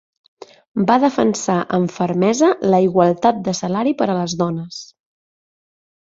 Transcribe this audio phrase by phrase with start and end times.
[0.85, 4.81] Va defensar amb fermesa la igualtat de salari per a les dones.